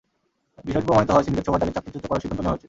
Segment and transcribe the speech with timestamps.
[0.65, 2.59] বিষয়টি প্রমাণিত হওয়ায় সিন্ডিকেট সভায় তাঁকে চাকরিচ্যুত করার সিদ্ধান্ত নেওয়া হয়েছে।